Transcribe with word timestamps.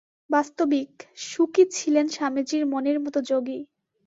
বাস্তবিক, 0.29 0.91
শুকই 1.23 1.65
ছিলেন 1.73 2.05
স্বামীজীর 2.07 2.63
মনের 2.65 2.97
মত 2.99 3.15
যোগী। 3.29 3.59